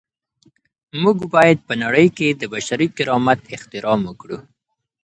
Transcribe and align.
موږ 1.01 1.17
باید 1.35 1.59
په 1.67 1.73
نړۍ 1.83 2.07
کي 2.17 2.27
د 2.31 2.43
بشري 2.53 2.87
کرامت 2.97 3.39
احترام 3.55 4.01
وکړو. 4.05 4.37